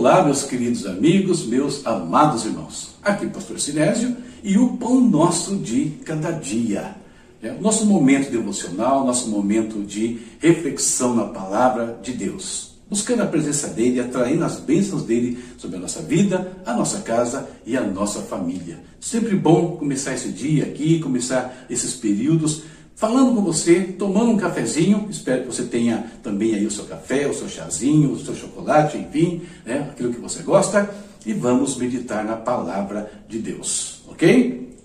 Olá, 0.00 0.24
meus 0.24 0.44
queridos 0.44 0.86
amigos, 0.86 1.44
meus 1.44 1.86
amados 1.86 2.46
irmãos. 2.46 2.94
Aqui 3.02 3.26
o 3.26 3.30
Pastor 3.30 3.60
Sinésio 3.60 4.16
e 4.42 4.56
o 4.56 4.78
pão 4.78 4.98
nosso 4.98 5.56
de 5.56 5.90
cada 6.06 6.30
dia. 6.30 6.96
É 7.42 7.52
nosso 7.52 7.84
momento 7.84 8.30
devocional, 8.30 9.04
nosso 9.04 9.28
momento 9.28 9.82
de 9.82 10.18
reflexão 10.38 11.14
na 11.14 11.24
palavra 11.24 11.98
de 12.02 12.14
Deus. 12.14 12.76
Buscando 12.88 13.24
a 13.24 13.26
presença 13.26 13.68
dele, 13.68 14.00
atraindo 14.00 14.42
as 14.42 14.58
bênçãos 14.58 15.04
dele 15.04 15.38
sobre 15.58 15.76
a 15.76 15.80
nossa 15.80 16.00
vida, 16.00 16.50
a 16.64 16.72
nossa 16.72 17.00
casa 17.00 17.50
e 17.66 17.76
a 17.76 17.82
nossa 17.82 18.22
família. 18.22 18.80
Sempre 18.98 19.36
bom 19.36 19.76
começar 19.76 20.14
esse 20.14 20.30
dia 20.30 20.64
aqui, 20.64 20.98
começar 21.00 21.66
esses 21.68 21.92
períodos 21.92 22.62
falando 23.00 23.34
com 23.34 23.40
você, 23.40 23.80
tomando 23.80 24.32
um 24.32 24.36
cafezinho. 24.36 25.08
Espero 25.10 25.40
que 25.40 25.46
você 25.46 25.62
tenha 25.64 26.12
também 26.22 26.54
aí 26.54 26.66
o 26.66 26.70
seu 26.70 26.84
café, 26.84 27.26
o 27.26 27.32
seu 27.32 27.48
chazinho, 27.48 28.12
o 28.12 28.18
seu 28.18 28.34
chocolate, 28.36 28.98
enfim, 28.98 29.40
né, 29.64 29.88
aquilo 29.90 30.12
que 30.12 30.20
você 30.20 30.42
gosta. 30.42 30.88
E 31.24 31.32
vamos 31.32 31.76
meditar 31.78 32.22
na 32.24 32.36
palavra 32.36 33.10
de 33.26 33.38
Deus, 33.38 34.02
ok? 34.06 34.76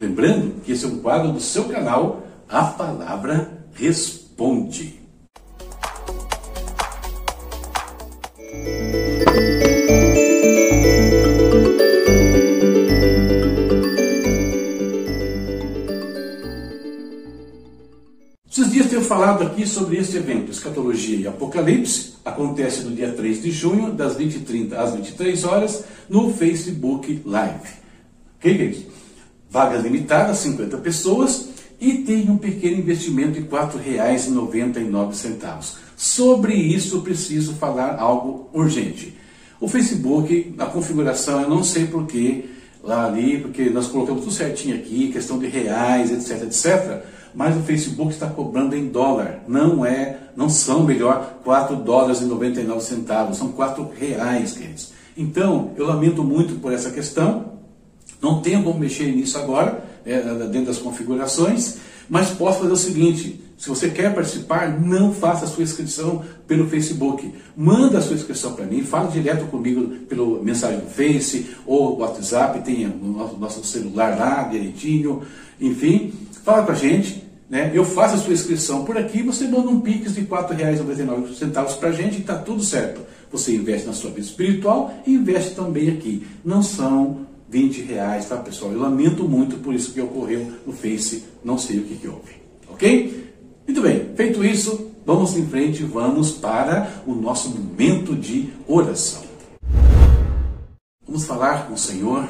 Lembrando 0.00 0.62
que 0.62 0.72
esse 0.72 0.86
é 0.86 0.88
um 0.88 0.98
quadro 0.98 1.32
do 1.32 1.40
seu 1.40 1.64
canal, 1.64 2.26
A 2.48 2.64
Palavra 2.64 3.66
Responde. 3.74 5.00
Falado 19.16 19.44
aqui 19.44 19.66
sobre 19.66 19.96
este 19.96 20.18
evento, 20.18 20.50
Escatologia 20.50 21.16
e 21.16 21.26
Apocalipse, 21.26 22.16
acontece 22.22 22.82
no 22.82 22.94
dia 22.94 23.10
3 23.12 23.42
de 23.42 23.50
junho, 23.50 23.92
das 23.92 24.14
20h30 24.14 24.74
às 24.74 24.94
23 24.94 25.42
horas, 25.44 25.84
no 26.06 26.34
Facebook 26.34 27.22
Live. 27.24 27.66
Ok, 28.36 28.58
queridos? 28.58 28.82
Vagas 29.48 29.82
limitadas, 29.82 30.36
50 30.40 30.76
pessoas, 30.76 31.48
e 31.80 31.94
tem 31.94 32.28
um 32.28 32.36
pequeno 32.36 32.76
investimento 32.76 33.32
de 33.32 33.40
R$ 33.40 33.46
4,99. 33.46 35.76
Sobre 35.96 36.52
isso, 36.52 37.00
preciso 37.00 37.54
falar 37.54 37.98
algo 37.98 38.50
urgente. 38.52 39.16
O 39.58 39.66
Facebook, 39.66 40.54
a 40.58 40.66
configuração, 40.66 41.40
eu 41.40 41.48
não 41.48 41.64
sei 41.64 41.86
porquê, 41.86 42.50
lá 42.84 43.06
ali, 43.06 43.40
porque 43.40 43.70
nós 43.70 43.86
colocamos 43.86 44.24
tudo 44.24 44.34
certinho 44.34 44.76
aqui, 44.76 45.10
questão 45.10 45.38
de 45.38 45.46
reais, 45.46 46.12
etc, 46.12 46.42
etc 46.42 47.15
mas 47.36 47.54
o 47.54 47.60
Facebook 47.60 48.14
está 48.14 48.26
cobrando 48.26 48.74
em 48.74 48.88
dólar. 48.88 49.44
Não 49.46 49.84
é, 49.84 50.16
não 50.34 50.48
são 50.48 50.82
melhor 50.84 51.40
4 51.44 51.76
dólares 51.76 52.22
e 52.22 52.24
99 52.24 52.82
centavos, 52.82 53.36
são 53.36 53.52
4 53.52 53.92
reais, 53.94 54.52
queridos. 54.52 54.92
Então, 55.14 55.72
eu 55.76 55.86
lamento 55.86 56.24
muito 56.24 56.54
por 56.54 56.72
essa 56.72 56.90
questão. 56.90 57.52
Não 58.22 58.40
tenho 58.40 58.62
como 58.62 58.80
mexer 58.80 59.14
nisso 59.14 59.36
agora, 59.36 59.84
é, 60.06 60.18
dentro 60.46 60.68
das 60.68 60.78
configurações, 60.78 61.76
mas 62.08 62.30
posso 62.30 62.60
fazer 62.60 62.72
o 62.72 62.76
seguinte: 62.76 63.44
se 63.58 63.68
você 63.68 63.90
quer 63.90 64.14
participar, 64.14 64.80
não 64.80 65.12
faça 65.12 65.44
a 65.44 65.48
sua 65.48 65.62
inscrição 65.62 66.24
pelo 66.46 66.66
Facebook. 66.66 67.34
Manda 67.54 67.98
a 67.98 68.00
sua 68.00 68.16
inscrição 68.16 68.54
para 68.54 68.64
mim, 68.64 68.82
fala 68.82 69.10
direto 69.10 69.44
comigo 69.50 69.86
pelo 70.06 70.42
mensagem 70.42 70.80
do 70.80 70.86
Face 70.86 71.50
ou 71.66 71.98
WhatsApp, 71.98 72.60
tem 72.60 72.86
o 72.86 73.36
nosso 73.38 73.62
celular 73.62 74.18
lá 74.18 74.44
direitinho. 74.44 75.20
Enfim, 75.60 76.14
fala 76.42 76.62
com 76.62 76.72
a 76.72 76.74
gente 76.74 77.25
né? 77.48 77.70
Eu 77.74 77.84
faço 77.84 78.16
a 78.16 78.18
sua 78.18 78.32
inscrição 78.32 78.84
por 78.84 78.98
aqui, 78.98 79.22
você 79.22 79.46
manda 79.46 79.68
um 79.68 79.80
Pix 79.80 80.14
de 80.14 80.20
R$ 80.20 80.26
4,99 80.26 81.78
para 81.78 81.88
a 81.88 81.92
gente 81.92 82.16
e 82.16 82.20
está 82.20 82.36
tudo 82.36 82.62
certo. 82.62 83.00
Você 83.30 83.54
investe 83.54 83.86
na 83.86 83.92
sua 83.92 84.10
vida 84.10 84.26
espiritual 84.26 84.94
e 85.06 85.14
investe 85.14 85.54
também 85.54 85.90
aqui. 85.90 86.26
Não 86.44 86.62
são 86.62 87.26
20 87.48 87.82
reais, 87.82 88.28
tá 88.28 88.36
pessoal? 88.36 88.72
Eu 88.72 88.80
lamento 88.80 89.28
muito 89.28 89.56
por 89.56 89.74
isso 89.74 89.92
que 89.92 90.00
ocorreu 90.00 90.52
no 90.66 90.72
Face, 90.72 91.24
não 91.44 91.56
sei 91.56 91.78
o 91.78 91.84
que, 91.84 91.96
que 91.96 92.08
houve. 92.08 92.34
Ok? 92.68 93.32
Muito 93.66 93.80
bem, 93.80 94.10
feito 94.14 94.44
isso, 94.44 94.92
vamos 95.04 95.36
em 95.36 95.46
frente, 95.46 95.82
vamos 95.82 96.32
para 96.32 97.02
o 97.06 97.14
nosso 97.14 97.50
momento 97.50 98.14
de 98.14 98.50
oração. 98.66 99.22
Vamos 101.06 101.24
falar 101.24 101.66
com 101.66 101.74
o 101.74 101.78
Senhor 101.78 102.28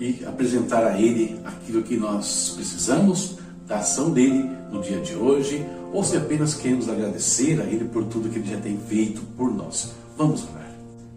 e 0.00 0.24
apresentar 0.26 0.84
a 0.86 0.98
Ele 1.00 1.38
aquilo 1.44 1.82
que 1.82 1.96
nós 1.96 2.52
precisamos 2.54 3.35
da 3.66 3.78
ação 3.78 4.10
dele 4.10 4.48
no 4.70 4.80
dia 4.80 5.00
de 5.00 5.14
hoje, 5.14 5.64
ou 5.92 6.04
se 6.04 6.16
apenas 6.16 6.54
queremos 6.54 6.88
agradecer 6.88 7.60
a 7.60 7.64
ele 7.64 7.84
por 7.84 8.04
tudo 8.04 8.28
que 8.28 8.38
ele 8.38 8.50
já 8.50 8.58
tem 8.58 8.78
feito 8.88 9.22
por 9.36 9.52
nós. 9.52 9.92
Vamos 10.16 10.42
orar. 10.42 10.66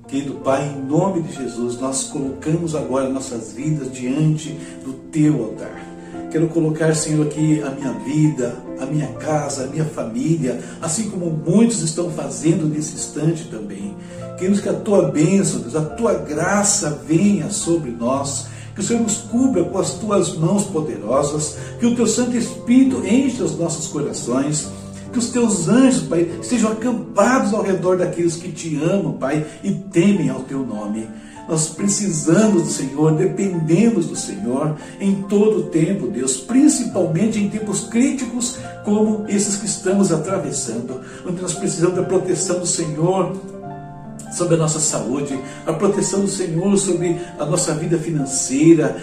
Querido 0.08 0.36
Pai, 0.36 0.68
em 0.68 0.88
nome 0.88 1.22
de 1.22 1.36
Jesus, 1.36 1.80
nós 1.80 2.06
colocamos 2.06 2.76
agora 2.76 3.10
nossas 3.10 3.54
vidas 3.54 3.92
diante 3.92 4.50
do 4.84 4.94
teu 5.12 5.44
altar. 5.44 5.86
Quero 6.32 6.48
colocar, 6.48 6.96
Senhor, 6.96 7.26
aqui 7.26 7.62
a 7.62 7.72
minha 7.72 7.92
vida, 7.94 8.56
a 8.80 8.86
minha 8.86 9.08
casa, 9.14 9.64
a 9.64 9.68
minha 9.68 9.86
família, 9.86 10.60
assim 10.82 11.10
como 11.10 11.30
muitos 11.30 11.82
estão 11.82 12.10
fazendo 12.12 12.68
nesse 12.68 12.94
instante 12.94 13.46
também. 13.50 13.96
Queremos 14.38 14.62
que 14.62 14.70
a 14.70 14.74
tua 14.74 15.12
bênção, 15.12 15.60
Deus, 15.60 15.76
a 15.76 15.82
tua 15.82 16.14
graça 16.14 17.02
venha 17.06 17.50
sobre 17.50 17.92
nós 17.92 18.48
que 18.80 18.86
o 18.86 18.88
Senhor 18.88 19.04
nos 19.04 19.18
cubra 19.18 19.66
com 19.66 19.78
as 19.78 19.96
tuas 19.96 20.38
mãos 20.38 20.64
poderosas, 20.64 21.58
que 21.82 21.86
o 21.86 21.96
teu 21.96 22.08
Santo 22.08 22.38
Espírito 22.38 23.06
enche 23.06 23.44
os 23.44 23.58
nossos 23.58 23.88
corações, 23.88 24.70
que 25.12 25.20
os 25.20 25.30
teus 25.32 25.68
anjos, 25.68 26.04
Pai, 26.04 26.32
estejam 26.42 26.72
acampados 26.72 27.54
ao 27.54 27.62
redor 27.62 27.98
daqueles 27.98 28.38
que 28.38 28.50
te 28.54 28.82
amam, 28.82 29.14
Pai, 29.14 29.46
e 29.62 29.72
temem 29.72 30.30
ao 30.30 30.42
teu 30.42 30.66
nome. 30.66 31.06
Nós 31.50 31.68
precisamos 31.68 32.64
do 32.64 32.70
Senhor, 32.70 33.16
dependemos 33.16 34.06
do 34.06 34.16
Senhor 34.16 34.78
em 35.02 35.24
todo 35.24 35.58
o 35.58 35.64
tempo, 35.64 36.08
Deus, 36.08 36.38
principalmente 36.38 37.38
em 37.38 37.50
tempos 37.50 37.82
críticos 37.82 38.60
como 38.86 39.26
esses 39.28 39.58
que 39.58 39.66
estamos 39.66 40.10
atravessando, 40.10 41.02
onde 41.28 41.42
nós 41.42 41.54
precisamos 41.54 41.96
da 41.96 42.04
proteção 42.04 42.60
do 42.60 42.68
Senhor, 42.68 43.36
sobre 44.40 44.56
a 44.56 44.58
nossa 44.58 44.80
saúde, 44.80 45.38
a 45.68 45.74
proteção 45.74 46.22
do 46.22 46.28
Senhor 46.28 46.78
sobre 46.78 47.20
a 47.38 47.46
nossa 47.46 47.74
vida 47.74 47.98
financeira. 47.98 48.96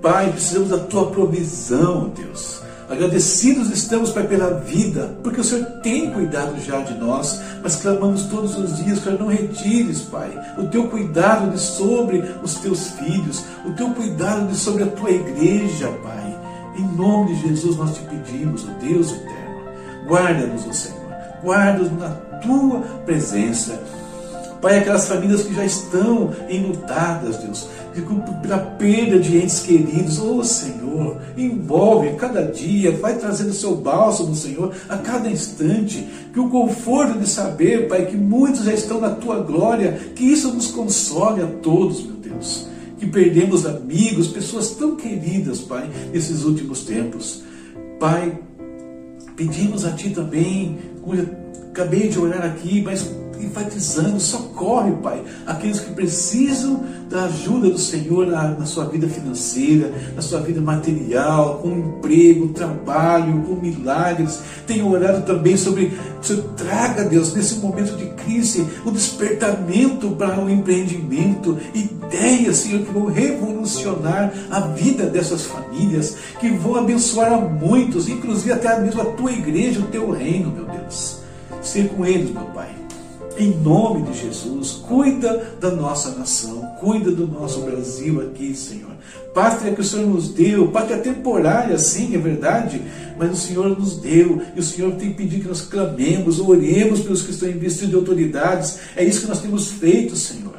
Pai, 0.00 0.30
precisamos 0.30 0.68
da 0.68 0.78
tua 0.78 1.10
provisão, 1.10 2.12
Deus. 2.14 2.62
Agradecidos 2.88 3.70
estamos, 3.70 4.10
Pai, 4.10 4.24
pela 4.28 4.60
vida, 4.60 5.16
porque 5.22 5.40
o 5.40 5.44
Senhor 5.44 5.64
tem 5.82 6.12
cuidado 6.12 6.60
já 6.60 6.80
de 6.80 6.94
nós, 6.94 7.40
mas 7.62 7.76
clamamos 7.76 8.24
todos 8.26 8.56
os 8.56 8.76
dias, 8.76 9.00
Pai, 9.00 9.16
não 9.18 9.26
retires, 9.26 10.02
Pai, 10.02 10.30
o 10.58 10.68
teu 10.68 10.86
cuidado 10.88 11.50
de 11.50 11.58
sobre 11.58 12.22
os 12.42 12.54
teus 12.56 12.90
filhos, 12.90 13.42
o 13.66 13.72
teu 13.72 13.90
cuidado 13.90 14.46
de 14.46 14.56
sobre 14.56 14.84
a 14.84 14.88
tua 14.88 15.10
igreja, 15.10 15.88
Pai. 16.04 16.38
Em 16.76 16.86
nome 16.96 17.34
de 17.34 17.48
Jesus 17.48 17.76
nós 17.76 17.94
te 17.94 18.00
pedimos, 18.02 18.64
ó 18.68 18.84
Deus 18.84 19.12
eterno, 19.12 20.06
guarda-nos, 20.06 20.66
ó 20.68 20.72
Senhor, 20.72 21.14
guarda-nos 21.42 21.98
na 21.98 22.10
tua 22.42 22.80
presença 23.06 23.80
Pai, 24.64 24.78
aquelas 24.78 25.06
famílias 25.06 25.42
que 25.42 25.54
já 25.54 25.62
estão 25.62 26.32
enlutadas, 26.48 27.36
Deus, 27.36 27.68
pela 28.40 28.56
perda 28.56 29.18
de 29.18 29.36
entes 29.36 29.60
queridos, 29.60 30.18
oh 30.18 30.42
Senhor, 30.42 31.18
envolve 31.36 32.14
cada 32.14 32.40
dia, 32.50 32.90
vai 32.92 33.18
trazendo 33.18 33.50
o 33.50 33.52
seu 33.52 33.76
bálsamo, 33.76 34.34
Senhor, 34.34 34.72
a 34.88 34.96
cada 34.96 35.28
instante, 35.28 36.08
que 36.32 36.40
o 36.40 36.48
conforto 36.48 37.18
de 37.18 37.28
saber, 37.28 37.88
Pai, 37.88 38.06
que 38.06 38.16
muitos 38.16 38.64
já 38.64 38.72
estão 38.72 39.02
na 39.02 39.10
tua 39.10 39.40
glória, 39.40 40.00
que 40.16 40.24
isso 40.24 40.50
nos 40.54 40.68
console 40.68 41.42
a 41.42 41.46
todos, 41.46 42.02
meu 42.02 42.16
Deus, 42.16 42.66
que 42.98 43.06
perdemos 43.06 43.66
amigos, 43.66 44.28
pessoas 44.28 44.70
tão 44.70 44.96
queridas, 44.96 45.60
Pai, 45.60 45.90
nesses 46.10 46.42
últimos 46.42 46.86
tempos. 46.86 47.42
Pai, 48.00 48.38
pedimos 49.36 49.84
a 49.84 49.90
Ti 49.90 50.08
também, 50.08 50.78
acabei 51.70 52.08
de 52.08 52.18
orar 52.18 52.46
aqui, 52.46 52.80
mas 52.80 53.22
enfatizando, 53.40 54.20
socorre, 54.20 54.92
Pai, 55.02 55.22
aqueles 55.46 55.80
que 55.80 55.92
precisam 55.92 56.82
da 57.08 57.24
ajuda 57.24 57.70
do 57.70 57.78
Senhor 57.78 58.26
na, 58.26 58.48
na, 58.48 58.66
sua 58.66 58.86
vida 58.86 59.06
financeira, 59.08 59.92
na 60.16 60.22
sua 60.22 60.40
vida 60.40 60.60
material, 60.60 61.58
com 61.58 61.70
emprego, 61.70 62.48
trabalho, 62.48 63.42
com 63.42 63.54
milagres. 63.54 64.40
Tenho 64.66 64.90
orado 64.90 65.22
também 65.22 65.56
sobre, 65.56 65.92
Senhor 66.20 66.42
traga, 66.56 67.04
Deus, 67.04 67.34
nesse 67.34 67.56
momento 67.56 67.96
de 67.96 68.06
crise, 68.22 68.66
o 68.84 68.90
despertamento 68.90 70.10
para 70.10 70.40
o 70.40 70.50
empreendimento, 70.50 71.58
ideias, 71.74 72.58
Senhor, 72.58 72.84
que 72.84 72.92
vão 72.92 73.06
revolucionar 73.06 74.32
a 74.50 74.60
vida 74.60 75.06
dessas 75.06 75.42
famílias, 75.42 76.16
que 76.40 76.50
vão 76.50 76.76
abençoar 76.76 77.32
a 77.32 77.38
muitos, 77.38 78.08
inclusive 78.08 78.52
até 78.52 78.78
mesmo 78.80 79.02
a 79.02 79.06
tua 79.06 79.32
igreja, 79.32 79.80
o 79.80 79.84
teu 79.84 80.10
reino, 80.10 80.50
meu 80.50 80.64
Deus. 80.64 81.18
Ser 81.62 81.88
com 81.88 82.04
eles, 82.04 82.30
meu 82.30 82.44
Pai 82.46 82.83
Em 83.36 83.50
nome 83.50 84.02
de 84.02 84.20
Jesus, 84.20 84.72
cuida 84.86 85.56
da 85.60 85.70
nossa 85.70 86.12
nação, 86.12 86.60
cuida 86.78 87.10
do 87.10 87.26
nosso 87.26 87.62
Brasil 87.62 88.20
aqui, 88.20 88.54
Senhor. 88.54 88.92
Pátria 89.34 89.74
que 89.74 89.80
o 89.80 89.84
Senhor 89.84 90.06
nos 90.06 90.28
deu, 90.28 90.68
pátria 90.68 90.98
temporária, 90.98 91.76
sim, 91.76 92.14
é 92.14 92.18
verdade, 92.18 92.80
mas 93.18 93.32
o 93.32 93.36
Senhor 93.36 93.76
nos 93.76 93.96
deu, 93.96 94.40
e 94.54 94.60
o 94.60 94.62
Senhor 94.62 94.92
tem 94.92 95.12
pedido 95.12 95.42
que 95.42 95.48
nós 95.48 95.62
clamemos, 95.62 96.38
oremos 96.38 97.00
pelos 97.00 97.22
que 97.22 97.32
estão 97.32 97.48
investidos 97.48 97.90
de 97.90 97.96
autoridades, 97.96 98.78
é 98.94 99.04
isso 99.04 99.22
que 99.22 99.28
nós 99.28 99.40
temos 99.40 99.68
feito, 99.68 100.14
Senhor. 100.14 100.53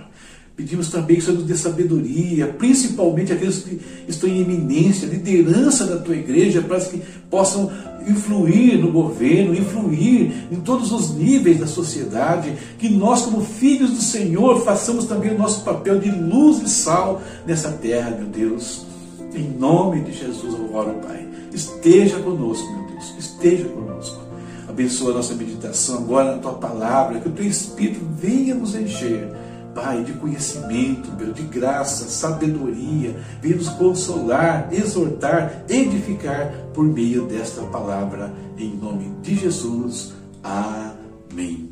Pedimos 0.56 0.90
também 0.90 1.18
que 1.18 1.22
o 1.22 1.26
Senhor 1.26 1.38
nos 1.38 1.48
dê 1.48 1.56
sabedoria, 1.56 2.48
principalmente 2.48 3.34
aqueles 3.34 3.58
que 3.58 3.78
estão 4.08 4.30
em 4.30 4.40
eminência, 4.40 5.06
liderança 5.06 5.86
da 5.86 5.98
tua 5.98 6.16
igreja, 6.16 6.62
para 6.62 6.80
que 6.80 7.02
possam 7.30 7.70
influir 8.08 8.78
no 8.78 8.90
governo, 8.90 9.54
influir 9.54 10.48
em 10.50 10.56
todos 10.62 10.94
os 10.94 11.14
níveis 11.14 11.60
da 11.60 11.68
sociedade, 11.68 12.54
que 12.78 12.88
nós, 12.88 13.24
como 13.24 13.42
filhos 13.42 13.92
do 13.92 14.02
Senhor, 14.02 14.62
façamos 14.64 15.06
também 15.06 15.36
o 15.36 15.38
nosso 15.38 15.62
papel 15.66 16.00
de 16.00 16.10
luz 16.10 16.62
e 16.62 16.70
sal 16.70 17.22
nessa 17.46 17.72
terra, 17.72 18.12
meu 18.12 18.28
Deus. 18.28 18.86
Em 19.34 19.50
nome 19.60 20.02
de 20.02 20.14
Jesus 20.14 20.54
eu 20.54 20.74
oro, 20.74 20.94
Pai. 21.06 21.28
Esteja 21.54 22.20
conosco, 22.20 22.66
meu 22.72 22.88
Deus, 22.92 23.14
esteja 23.20 23.66
conosco. 23.66 24.22
Abençoa 24.70 25.12
a 25.12 25.16
nossa 25.16 25.34
meditação 25.34 25.98
agora 25.98 26.36
na 26.36 26.42
tua 26.42 26.54
palavra, 26.54 27.20
que 27.20 27.28
o 27.28 27.32
teu 27.34 27.46
Espírito 27.46 28.00
venha 28.18 28.56
nos 28.56 28.74
encher 28.74 29.44
Pai, 29.76 30.06
de 30.06 30.14
conhecimento, 30.14 31.12
meu, 31.12 31.34
de 31.34 31.44
graça, 31.44 32.08
sabedoria, 32.08 33.14
venha 33.42 33.58
nos 33.58 33.68
consolar, 33.68 34.70
exortar, 34.74 35.66
edificar 35.68 36.50
por 36.74 36.86
meio 36.86 37.26
desta 37.26 37.62
palavra, 37.64 38.34
em 38.58 38.74
nome 38.74 39.12
de 39.22 39.36
Jesus. 39.36 40.14
Amém. 40.42 41.72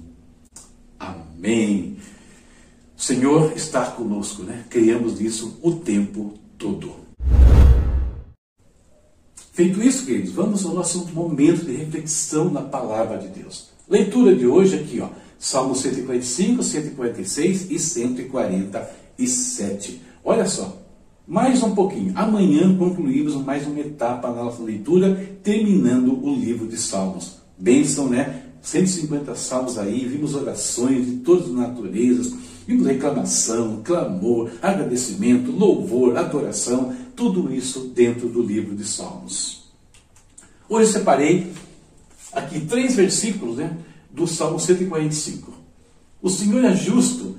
Amém. 1.00 1.98
O 2.98 3.02
Senhor 3.02 3.54
está 3.56 3.86
conosco, 3.86 4.44
né? 4.44 4.66
Criamos 4.70 5.18
nisso 5.18 5.58
o 5.64 5.72
tempo 5.72 6.34
todo. 6.58 6.96
Feito 9.54 9.82
isso, 9.82 10.06
queridos, 10.06 10.34
vamos 10.34 10.66
ao 10.66 10.74
nosso 10.74 11.08
momento 11.14 11.64
de 11.64 11.72
reflexão 11.72 12.52
na 12.52 12.64
palavra 12.64 13.18
de 13.18 13.30
Deus. 13.30 13.70
Leitura 13.88 14.36
de 14.36 14.46
hoje 14.46 14.76
aqui, 14.76 15.00
ó. 15.00 15.08
Salmo 15.44 15.76
145, 15.76 16.64
146 16.64 17.70
e 17.70 17.78
147. 17.78 20.02
Olha 20.24 20.48
só, 20.48 20.82
mais 21.28 21.62
um 21.62 21.76
pouquinho. 21.76 22.14
Amanhã 22.16 22.74
concluímos 22.78 23.36
mais 23.36 23.68
uma 23.68 23.82
etapa 23.82 24.30
na 24.30 24.42
nossa 24.42 24.64
leitura, 24.64 25.36
terminando 25.44 26.18
o 26.26 26.34
livro 26.34 26.66
de 26.66 26.78
Salmos. 26.78 27.40
Bênção, 27.58 28.08
né? 28.08 28.44
150 28.62 29.36
salmos 29.36 29.78
aí, 29.78 30.06
vimos 30.06 30.34
orações 30.34 31.08
de 31.08 31.18
todas 31.18 31.48
as 31.48 31.54
naturezas, 31.54 32.34
vimos 32.66 32.88
reclamação, 32.88 33.82
clamor, 33.84 34.50
agradecimento, 34.62 35.52
louvor, 35.52 36.18
adoração, 36.18 36.96
tudo 37.18 37.54
isso 37.54 37.92
dentro 37.94 38.30
do 38.30 38.42
livro 38.42 38.74
de 38.74 38.88
Salmos. 38.88 39.66
Hoje 40.70 40.94
separei 40.94 41.52
aqui 42.32 42.62
três 42.62 42.96
versículos, 42.96 43.58
né? 43.58 43.78
Do 44.14 44.28
Salmo 44.28 44.60
145. 44.60 45.52
O 46.22 46.30
Senhor 46.30 46.64
é 46.64 46.76
justo 46.76 47.36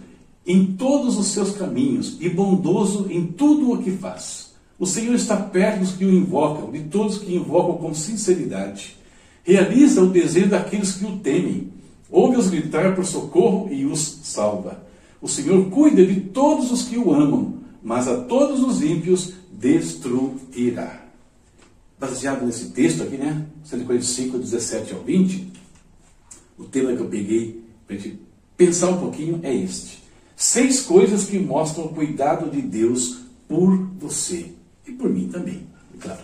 em 0.46 0.66
todos 0.66 1.16
os 1.16 1.28
seus 1.28 1.52
caminhos 1.52 2.18
e 2.20 2.28
bondoso 2.28 3.06
em 3.08 3.24
tudo 3.26 3.72
o 3.72 3.82
que 3.82 3.92
faz. 3.92 4.52
O 4.78 4.86
Senhor 4.86 5.14
está 5.14 5.36
perto 5.36 5.80
dos 5.80 5.92
que 5.92 6.04
o 6.04 6.12
invocam, 6.12 6.70
de 6.70 6.80
todos 6.80 7.18
que 7.18 7.34
invocam 7.34 7.78
com 7.78 7.94
sinceridade. 7.94 8.96
Realiza 9.42 10.02
o 10.02 10.10
desejo 10.10 10.48
daqueles 10.48 10.92
que 10.92 11.06
o 11.06 11.18
temem. 11.18 11.72
Ouve-os 12.10 12.48
gritar 12.48 12.94
por 12.94 13.04
socorro 13.04 13.68
e 13.72 13.86
os 13.86 14.00
salva. 14.24 14.84
O 15.22 15.28
Senhor 15.28 15.70
cuida 15.70 16.04
de 16.04 16.20
todos 16.20 16.70
os 16.70 16.82
que 16.82 16.98
o 16.98 17.14
amam, 17.14 17.54
mas 17.82 18.08
a 18.08 18.16
todos 18.22 18.60
os 18.60 18.82
ímpios 18.82 19.32
destruirá. 19.52 21.04
Baseado 21.98 22.44
nesse 22.44 22.66
texto 22.70 23.02
aqui, 23.02 23.16
né? 23.16 23.46
145, 23.64 24.38
17 24.38 24.92
ao 24.92 25.00
20, 25.00 25.52
o 26.58 26.64
tema 26.64 26.94
que 26.94 27.00
eu 27.00 27.08
peguei 27.08 27.62
para 27.86 27.96
gente 27.96 28.20
pensar 28.56 28.90
um 28.90 29.00
pouquinho 29.00 29.40
é 29.42 29.54
este. 29.54 30.02
Seis 30.36 30.82
coisas 30.82 31.24
que 31.24 31.38
mostram 31.38 31.86
o 31.86 31.94
cuidado 31.94 32.50
de 32.50 32.60
Deus 32.60 33.20
por 33.48 33.76
você 33.98 34.52
e 34.86 34.92
por 34.92 35.08
mim 35.08 35.28
também, 35.28 35.66
é 35.94 35.98
claro. 35.98 36.22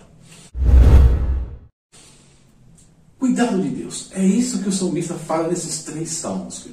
Cuidado 3.17 3.61
de 3.61 3.69
Deus. 3.69 4.09
É 4.13 4.25
isso 4.25 4.61
que 4.63 4.69
o 4.69 4.71
salmista 4.71 5.13
fala 5.13 5.47
nesses 5.47 5.83
três 5.83 6.09
salmos. 6.09 6.67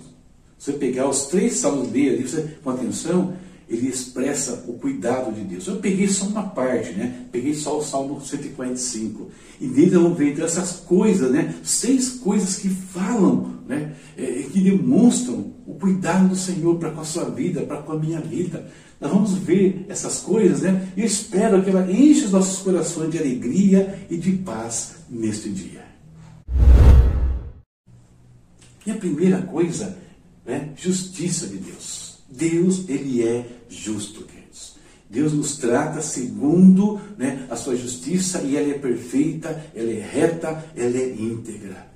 Você 0.58 0.72
pegar 0.72 1.08
os 1.08 1.26
três 1.26 1.54
salmos 1.54 1.88
dele, 1.88 2.26
você, 2.26 2.56
com 2.64 2.70
atenção, 2.70 3.36
ele 3.68 3.88
expressa 3.88 4.64
o 4.66 4.74
cuidado 4.74 5.32
de 5.32 5.42
Deus. 5.42 5.66
Eu 5.66 5.76
peguei 5.76 6.08
só 6.08 6.24
uma 6.24 6.44
parte, 6.44 6.92
né? 6.92 7.26
Peguei 7.30 7.54
só 7.54 7.78
o 7.78 7.82
Salmo 7.82 8.20
145. 8.20 9.30
E 9.60 9.66
nele 9.66 9.90
vamos 9.90 10.16
ver 10.16 10.32
então, 10.32 10.46
essas 10.46 10.72
coisas, 10.72 11.30
né? 11.30 11.54
Seis 11.62 12.10
coisas 12.10 12.56
que 12.56 12.68
falam, 12.70 13.58
né? 13.68 13.94
É, 14.16 14.46
que 14.50 14.60
demonstram 14.60 15.52
o 15.66 15.74
cuidado 15.74 16.28
do 16.28 16.36
Senhor 16.36 16.76
para 16.76 16.90
com 16.90 17.02
a 17.02 17.04
sua 17.04 17.24
vida, 17.24 17.60
para 17.62 17.82
com 17.82 17.92
a 17.92 17.98
minha 17.98 18.20
vida. 18.20 18.70
Nós 18.98 19.12
vamos 19.12 19.34
ver 19.34 19.84
essas 19.88 20.18
coisas, 20.20 20.62
né? 20.62 20.90
E 20.96 21.00
eu 21.00 21.06
espero 21.06 21.62
que 21.62 21.68
ela 21.68 21.90
enche 21.92 22.24
os 22.24 22.32
nossos 22.32 22.62
corações 22.62 23.10
de 23.10 23.18
alegria 23.18 24.06
e 24.10 24.16
de 24.16 24.32
paz 24.32 24.96
neste 25.10 25.50
dia. 25.50 25.86
E 28.86 28.90
a 28.90 28.94
primeira 28.94 29.42
coisa, 29.42 29.98
né? 30.46 30.70
Justiça 30.74 31.46
de 31.46 31.58
Deus. 31.58 32.07
Deus, 32.30 32.88
ele 32.88 33.22
é 33.22 33.46
justo, 33.68 34.22
queridos. 34.22 34.76
Deus 35.08 35.32
nos 35.32 35.56
trata 35.56 36.02
segundo 36.02 37.00
né, 37.16 37.46
a 37.48 37.56
sua 37.56 37.74
justiça 37.76 38.42
e 38.42 38.56
ela 38.56 38.70
é 38.70 38.78
perfeita, 38.78 39.64
ela 39.74 39.90
é 39.90 40.00
reta, 40.00 40.64
ela 40.76 40.96
é 40.96 41.14
íntegra. 41.14 41.88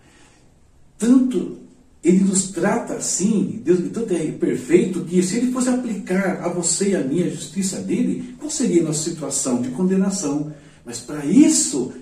Tanto 0.98 1.58
ele 2.02 2.24
nos 2.24 2.50
trata 2.50 2.94
assim, 2.94 3.60
Deus 3.64 3.78
tanto 3.92 4.12
é 4.12 4.32
perfeito 4.32 5.04
que 5.04 5.22
se 5.22 5.36
ele 5.36 5.52
fosse 5.52 5.68
aplicar 5.68 6.42
a 6.42 6.48
você 6.48 6.90
e 6.90 6.96
a 6.96 7.00
mim 7.00 7.22
a 7.22 7.28
justiça 7.28 7.80
dele, 7.80 8.34
qual 8.38 8.50
seria 8.50 8.82
a 8.82 8.86
nossa 8.86 9.08
situação 9.08 9.62
de 9.62 9.68
condenação? 9.70 10.52
Mas 10.84 10.98
para 10.98 11.24
isso 11.24 11.92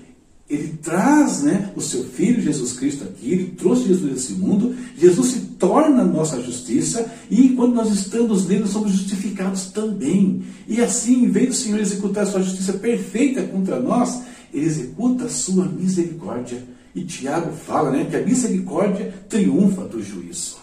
ele 0.51 0.77
traz 0.83 1.45
né, 1.45 1.71
o 1.77 1.81
seu 1.81 2.03
Filho 2.03 2.43
Jesus 2.43 2.73
Cristo 2.73 3.05
aqui, 3.05 3.31
ele 3.31 3.55
trouxe 3.57 3.87
Jesus 3.87 4.13
nesse 4.13 4.33
mundo, 4.33 4.75
Jesus 4.99 5.29
se 5.29 5.41
torna 5.61 6.05
nossa 6.05 6.43
justiça, 6.43 7.07
e 7.31 7.51
quando 7.51 7.75
nós 7.75 7.89
estamos 7.93 8.49
nele, 8.49 8.67
somos 8.67 8.91
justificados 8.91 9.67
também. 9.67 10.43
E 10.67 10.81
assim, 10.81 11.25
em 11.25 11.31
vez 11.31 11.49
do 11.49 11.55
Senhor 11.55 11.79
executar 11.79 12.25
a 12.25 12.27
sua 12.27 12.43
justiça 12.43 12.73
perfeita 12.73 13.45
contra 13.45 13.79
nós, 13.79 14.23
ele 14.53 14.67
executa 14.67 15.27
a 15.27 15.31
sua 15.31 15.67
misericórdia. 15.67 16.65
E 16.97 17.05
Tiago 17.05 17.53
fala 17.53 17.93
né, 17.93 18.05
que 18.11 18.17
a 18.17 18.27
misericórdia 18.27 19.15
triunfa 19.29 19.83
do 19.83 20.03
juízo. 20.03 20.57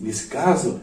Nesse 0.00 0.26
caso, 0.26 0.80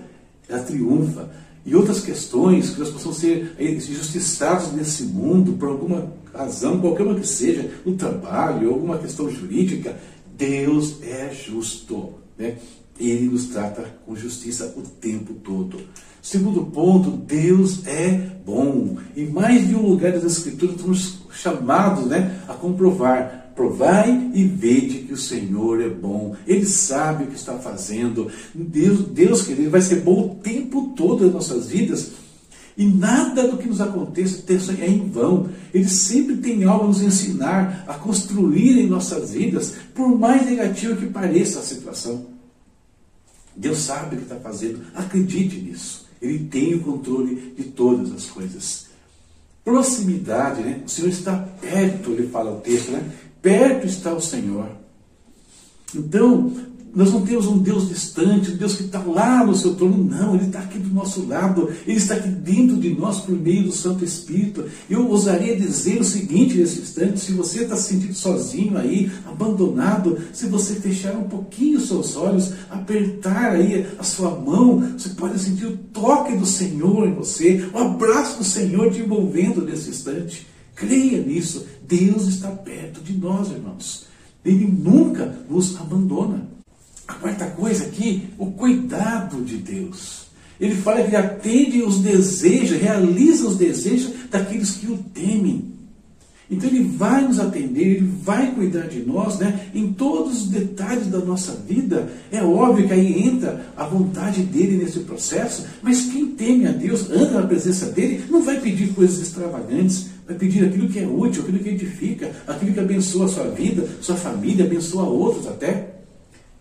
ela 0.47 0.63
triunfa. 0.63 1.29
E 1.65 1.75
outras 1.75 2.01
questões 2.01 2.71
que 2.71 2.79
nós 2.79 2.89
possamos 2.89 3.17
ser 3.17 3.55
injustiçados 3.59 4.71
nesse 4.73 5.03
mundo 5.03 5.53
por 5.53 5.69
alguma 5.69 6.11
razão, 6.33 6.79
qualquer 6.79 7.03
uma 7.03 7.19
que 7.19 7.27
seja, 7.27 7.69
no 7.85 7.95
trabalho, 7.95 8.69
alguma 8.69 8.97
questão 8.97 9.29
jurídica, 9.29 9.95
Deus 10.35 10.95
é 11.03 11.31
justo. 11.31 12.13
Né? 12.37 12.55
Ele 12.99 13.29
nos 13.29 13.47
trata 13.47 13.85
com 14.05 14.15
justiça 14.15 14.73
o 14.75 14.81
tempo 14.81 15.33
todo. 15.35 15.79
Segundo 16.21 16.65
ponto, 16.65 17.11
Deus 17.11 17.85
é 17.87 18.11
bom. 18.45 18.97
Em 19.15 19.27
mais 19.27 19.67
de 19.67 19.75
um 19.75 19.87
lugar 19.87 20.11
das 20.11 20.23
Escrituras, 20.23 20.75
estamos 20.75 21.19
chamados 21.31 22.05
né, 22.05 22.39
a 22.47 22.53
comprovar. 22.53 23.40
Provai 23.55 24.31
e 24.33 24.43
vede 24.45 24.99
que 24.99 25.13
o 25.13 25.17
Senhor 25.17 25.81
é 25.81 25.89
bom. 25.89 26.35
Ele 26.47 26.65
sabe 26.65 27.25
o 27.25 27.27
que 27.27 27.35
está 27.35 27.53
fazendo. 27.55 28.31
Deus, 28.53 29.07
Deus 29.07 29.41
querido, 29.43 29.69
vai 29.69 29.81
ser 29.81 30.01
bom 30.01 30.31
o 30.31 30.35
tempo 30.35 30.93
todo 30.95 31.25
nas 31.25 31.33
nossas 31.33 31.67
vidas 31.67 32.11
e 32.77 32.85
nada 32.85 33.47
do 33.47 33.57
que 33.57 33.67
nos 33.67 33.81
aconteça 33.81 34.73
é 34.79 34.87
em 34.87 35.09
vão. 35.09 35.49
Ele 35.73 35.87
sempre 35.87 36.37
tem 36.37 36.63
algo 36.63 36.85
a 36.85 36.87
nos 36.87 37.01
ensinar, 37.01 37.85
a 37.87 37.93
construir 37.93 38.79
em 38.79 38.87
nossas 38.87 39.33
vidas, 39.33 39.75
por 39.93 40.07
mais 40.17 40.45
negativa 40.45 40.95
que 40.95 41.07
pareça 41.07 41.59
a 41.59 41.63
situação. 41.63 42.25
Deus 43.55 43.79
sabe 43.79 44.15
o 44.15 44.19
que 44.19 44.23
está 44.23 44.37
fazendo, 44.37 44.81
acredite 44.95 45.57
nisso. 45.57 46.07
Ele 46.21 46.39
tem 46.45 46.75
o 46.75 46.81
controle 46.81 47.53
de 47.57 47.65
todas 47.65 48.11
as 48.11 48.25
coisas. 48.25 48.85
Proximidade, 49.63 50.61
né? 50.61 50.81
O 50.85 50.89
Senhor 50.89 51.09
está 51.09 51.37
perto, 51.37 52.11
ele 52.11 52.27
fala 52.29 52.51
o 52.51 52.61
texto, 52.61 52.91
né? 52.91 53.11
Perto 53.41 53.87
está 53.87 54.13
o 54.13 54.21
Senhor. 54.21 54.69
Então, 55.95 56.51
nós 56.93 57.11
não 57.13 57.21
temos 57.21 57.47
um 57.47 57.57
Deus 57.57 57.87
distante, 57.87 58.51
um 58.51 58.57
Deus 58.57 58.75
que 58.75 58.83
está 58.83 58.99
lá 58.99 59.45
no 59.45 59.55
seu 59.55 59.75
trono, 59.75 60.03
não, 60.03 60.35
Ele 60.35 60.47
está 60.47 60.59
aqui 60.59 60.77
do 60.77 60.93
nosso 60.93 61.25
lado, 61.25 61.69
Ele 61.87 61.97
está 61.97 62.15
aqui 62.15 62.27
dentro 62.27 62.75
de 62.75 62.93
nós 62.93 63.21
por 63.21 63.33
meio 63.33 63.63
do 63.63 63.71
Santo 63.71 64.03
Espírito. 64.03 64.65
Eu 64.89 65.07
ousaria 65.07 65.55
dizer 65.55 66.01
o 66.01 66.03
seguinte 66.03 66.57
nesse 66.57 66.81
instante: 66.81 67.19
se 67.19 67.31
você 67.31 67.63
está 67.63 67.77
se 67.77 67.93
sentindo 67.93 68.13
sozinho 68.13 68.77
aí, 68.77 69.09
abandonado, 69.25 70.17
se 70.33 70.47
você 70.47 70.75
fechar 70.75 71.15
um 71.15 71.29
pouquinho 71.29 71.77
os 71.77 71.87
seus 71.87 72.17
olhos, 72.17 72.51
apertar 72.69 73.53
aí 73.53 73.87
a 73.97 74.03
sua 74.03 74.31
mão, 74.31 74.79
você 74.97 75.09
pode 75.09 75.39
sentir 75.39 75.67
o 75.67 75.77
toque 75.77 76.35
do 76.35 76.45
Senhor 76.45 77.07
em 77.07 77.13
você, 77.13 77.65
o 77.73 77.77
abraço 77.77 78.39
do 78.39 78.43
Senhor 78.43 78.91
te 78.91 78.99
envolvendo 78.99 79.61
nesse 79.61 79.89
instante. 79.89 80.50
Creia 80.81 81.21
nisso, 81.21 81.67
Deus 81.87 82.27
está 82.27 82.47
perto 82.49 83.01
de 83.01 83.13
nós, 83.13 83.51
irmãos. 83.51 84.07
Ele 84.43 84.65
nunca 84.65 85.37
nos 85.47 85.79
abandona. 85.79 86.47
A 87.07 87.13
quarta 87.13 87.45
coisa 87.45 87.85
aqui, 87.85 88.29
o 88.35 88.47
cuidado 88.47 89.43
de 89.43 89.57
Deus. 89.57 90.25
Ele 90.59 90.73
fala 90.73 91.03
que 91.03 91.15
atende 91.15 91.83
os 91.83 91.99
desejos, 91.99 92.81
realiza 92.81 93.47
os 93.47 93.57
desejos 93.57 94.11
daqueles 94.31 94.71
que 94.71 94.87
o 94.87 94.97
temem. 94.97 95.71
Então 96.49 96.67
ele 96.67 96.83
vai 96.83 97.27
nos 97.27 97.39
atender, 97.39 97.81
ele 97.81 98.11
vai 98.23 98.51
cuidar 98.51 98.87
de 98.87 99.03
nós, 99.03 99.37
né? 99.37 99.67
Em 99.75 99.93
todos 99.93 100.41
os 100.41 100.49
detalhes 100.49 101.07
da 101.07 101.19
nossa 101.19 101.53
vida. 101.53 102.11
É 102.31 102.43
óbvio 102.43 102.87
que 102.87 102.93
aí 102.93 103.21
entra 103.21 103.67
a 103.77 103.85
vontade 103.85 104.41
dele 104.41 104.77
nesse 104.77 105.01
processo, 105.01 105.65
mas 105.83 106.05
quem 106.05 106.25
teme 106.25 106.67
a 106.67 106.71
Deus, 106.71 107.09
anda 107.11 107.39
na 107.39 107.47
presença 107.47 107.85
dele, 107.85 108.25
não 108.29 108.41
vai 108.41 108.59
pedir 108.59 108.93
coisas 108.93 109.19
extravagantes, 109.19 110.07
pedir 110.35 110.65
aquilo 110.65 110.89
que 110.89 110.99
é 110.99 111.07
útil, 111.07 111.43
aquilo 111.43 111.59
que 111.59 111.69
edifica, 111.69 112.31
aquilo 112.47 112.73
que 112.73 112.79
abençoa 112.79 113.25
a 113.25 113.29
sua 113.29 113.49
vida, 113.49 113.87
sua 114.01 114.15
família, 114.15 114.65
abençoa 114.65 115.03
outros 115.03 115.47
até. 115.47 115.95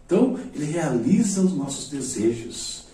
Então, 0.06 0.36
ele 0.54 0.64
realiza 0.64 1.40
os 1.40 1.54
nossos 1.54 1.88
desejos. 1.88 2.84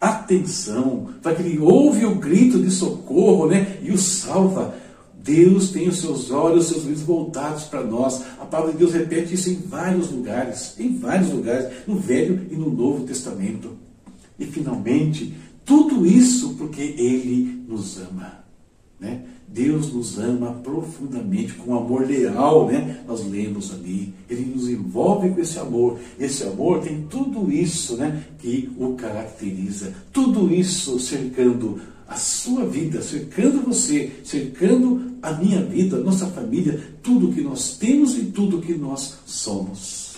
Atenção, 0.00 1.08
para 1.22 1.34
que 1.34 1.42
ele 1.42 1.58
ouve 1.58 2.04
o 2.04 2.16
grito 2.16 2.58
de 2.58 2.70
socorro 2.70 3.46
né, 3.46 3.78
e 3.82 3.90
o 3.92 3.98
salva. 3.98 4.74
Deus 5.22 5.70
tem 5.70 5.88
os 5.88 6.00
seus 6.00 6.30
olhos, 6.30 6.66
os 6.66 6.72
seus 6.72 6.86
olhos 6.86 7.00
voltados 7.00 7.64
para 7.64 7.82
nós. 7.82 8.22
A 8.38 8.44
palavra 8.44 8.72
de 8.72 8.78
Deus 8.78 8.92
repete 8.92 9.34
isso 9.34 9.48
em 9.48 9.54
vários 9.54 10.10
lugares, 10.10 10.74
em 10.78 10.98
vários 10.98 11.30
lugares, 11.30 11.72
no 11.86 11.96
Velho 11.96 12.46
e 12.50 12.56
no 12.56 12.70
Novo 12.70 13.04
Testamento. 13.04 13.70
E 14.38 14.44
finalmente, 14.44 15.34
tudo 15.64 16.04
isso 16.04 16.54
porque 16.54 16.82
Ele 16.82 17.64
nos 17.66 17.98
ama. 17.98 18.44
Né? 19.00 19.22
Deus 19.54 19.92
nos 19.92 20.18
ama 20.18 20.50
profundamente, 20.64 21.52
com 21.52 21.76
amor 21.76 22.04
leal, 22.08 22.66
né? 22.66 23.04
Nós 23.06 23.24
lemos 23.24 23.72
ali. 23.72 24.12
Ele 24.28 24.52
nos 24.52 24.68
envolve 24.68 25.30
com 25.30 25.40
esse 25.40 25.60
amor. 25.60 25.96
Esse 26.18 26.42
amor 26.42 26.80
tem 26.80 27.06
tudo 27.08 27.52
isso, 27.52 27.96
né? 27.96 28.24
Que 28.40 28.68
o 28.76 28.94
caracteriza. 28.94 29.94
Tudo 30.12 30.52
isso 30.52 30.98
cercando 30.98 31.80
a 32.08 32.16
sua 32.16 32.66
vida, 32.66 33.00
cercando 33.00 33.64
você, 33.64 34.10
cercando 34.24 35.12
a 35.22 35.32
minha 35.34 35.62
vida, 35.62 35.98
nossa 35.98 36.26
família, 36.26 36.80
tudo 37.00 37.32
que 37.32 37.40
nós 37.40 37.76
temos 37.76 38.18
e 38.18 38.24
tudo 38.24 38.60
que 38.60 38.74
nós 38.74 39.18
somos. 39.24 40.14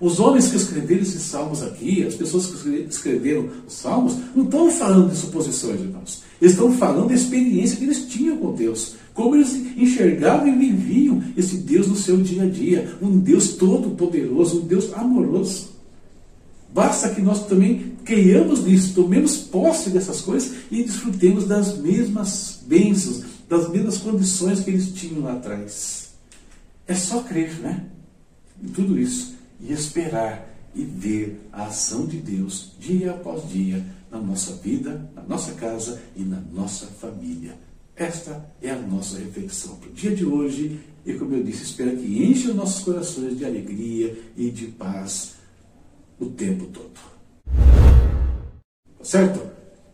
Os 0.00 0.18
homens 0.18 0.48
que 0.48 0.56
escreveram 0.56 1.02
esses 1.02 1.20
salmos 1.20 1.62
aqui, 1.62 2.02
as 2.02 2.14
pessoas 2.14 2.46
que 2.46 2.68
escreveram 2.88 3.50
os 3.66 3.74
salmos, 3.74 4.16
não 4.34 4.44
estão 4.44 4.70
falando 4.70 5.10
de 5.10 5.16
suposições, 5.18 5.78
irmãos. 5.78 6.29
Eles 6.40 6.52
estão 6.52 6.72
falando 6.72 7.08
da 7.08 7.14
experiência 7.14 7.76
que 7.76 7.84
eles 7.84 8.06
tinham 8.06 8.36
com 8.38 8.54
Deus. 8.54 8.96
Como 9.12 9.36
eles 9.36 9.54
enxergavam 9.76 10.48
e 10.48 10.56
viviam 10.56 11.22
esse 11.36 11.58
Deus 11.58 11.86
no 11.86 11.96
seu 11.96 12.16
dia 12.16 12.44
a 12.44 12.46
dia. 12.46 12.96
Um 13.02 13.18
Deus 13.18 13.54
todo-poderoso, 13.54 14.62
um 14.62 14.66
Deus 14.66 14.92
amoroso. 14.94 15.70
Basta 16.72 17.10
que 17.10 17.20
nós 17.20 17.46
também 17.46 17.96
creiamos 18.04 18.64
nisso, 18.64 18.94
tomemos 18.94 19.36
posse 19.36 19.90
dessas 19.90 20.20
coisas 20.20 20.52
e 20.70 20.82
desfrutemos 20.84 21.46
das 21.46 21.76
mesmas 21.76 22.60
bênçãos, 22.66 23.24
das 23.48 23.68
mesmas 23.68 23.98
condições 23.98 24.60
que 24.60 24.70
eles 24.70 24.92
tinham 24.92 25.22
lá 25.22 25.32
atrás. 25.32 26.10
É 26.86 26.94
só 26.94 27.22
crer, 27.22 27.52
né? 27.60 27.84
Em 28.62 28.68
tudo 28.68 28.98
isso 28.98 29.34
e 29.60 29.72
esperar 29.72 30.48
e 30.74 30.84
ver 30.84 31.40
a 31.52 31.64
ação 31.64 32.06
de 32.06 32.16
Deus 32.16 32.72
dia 32.78 33.10
após 33.10 33.48
dia 33.48 33.84
na 34.10 34.18
nossa 34.20 34.52
vida, 34.54 35.10
na 35.14 35.22
nossa 35.22 35.52
casa 35.52 36.00
e 36.16 36.22
na 36.22 36.40
nossa 36.52 36.86
família. 36.86 37.56
Esta 37.94 38.44
é 38.60 38.70
a 38.70 38.76
nossa 38.76 39.18
reflexão 39.18 39.76
para 39.76 39.90
o 39.90 39.92
dia 39.92 40.14
de 40.14 40.24
hoje 40.24 40.80
e, 41.04 41.14
como 41.14 41.34
eu 41.34 41.42
disse, 41.42 41.64
espero 41.64 41.96
que 41.96 42.24
enche 42.24 42.48
os 42.48 42.56
nossos 42.56 42.82
corações 42.82 43.38
de 43.38 43.44
alegria 43.44 44.16
e 44.36 44.50
de 44.50 44.66
paz 44.68 45.34
o 46.18 46.26
tempo 46.26 46.66
todo. 46.66 46.98
Tá 48.98 49.04
certo? 49.04 49.40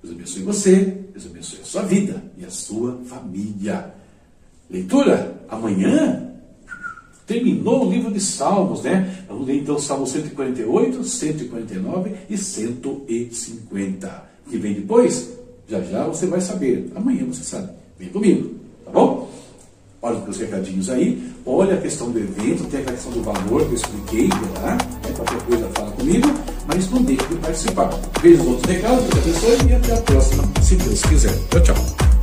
Deus 0.02 0.14
abençoe 0.14 0.42
você, 0.42 0.76
Deus 1.12 1.26
abençoe 1.26 1.60
a 1.60 1.64
sua 1.64 1.82
vida 1.82 2.22
e 2.36 2.44
a 2.44 2.50
sua 2.50 2.98
família. 3.04 3.94
Leitura 4.70 5.44
amanhã 5.48 6.25
terminou 7.26 7.86
o 7.86 7.90
livro 7.90 8.10
de 8.10 8.20
Salmos, 8.20 8.82
né? 8.82 9.24
Vamos 9.28 9.46
ler 9.46 9.56
então 9.56 9.78
Salmo 9.78 10.06
148, 10.06 11.04
149 11.04 12.12
e 12.30 12.38
150. 12.38 14.24
O 14.46 14.50
que 14.50 14.56
vem 14.58 14.74
depois? 14.74 15.30
Já 15.68 15.80
já 15.80 16.06
você 16.06 16.26
vai 16.26 16.40
saber. 16.40 16.90
Amanhã 16.94 17.24
você 17.26 17.42
sabe. 17.42 17.70
Vem 17.98 18.08
comigo, 18.08 18.54
tá 18.84 18.92
bom? 18.92 19.28
Olha 20.00 20.18
os 20.18 20.38
recadinhos 20.38 20.88
aí. 20.88 21.20
Olha 21.44 21.74
a 21.74 21.80
questão 21.80 22.10
do 22.10 22.18
evento, 22.18 22.64
tem 22.70 22.80
a 22.80 22.84
questão 22.84 23.10
do 23.10 23.22
valor 23.22 23.62
que 23.66 23.72
eu 23.72 23.74
expliquei, 23.74 24.28
tá? 24.28 24.78
Qualquer 25.16 25.42
coisa 25.46 25.68
fala 25.74 25.90
comigo, 25.92 26.28
mas 26.66 26.90
não 26.90 27.02
deixe 27.02 27.26
de 27.26 27.34
participar. 27.36 27.90
Veja 28.22 28.42
os 28.42 28.48
outros 28.48 28.72
recados, 28.72 29.04
Deus 29.04 29.16
abençoe 29.16 29.70
e 29.70 29.74
até 29.74 29.94
a 29.94 30.02
próxima, 30.02 30.44
se 30.62 30.76
Deus 30.76 31.02
quiser. 31.02 31.34
Tchau, 31.50 31.62
tchau. 31.62 32.15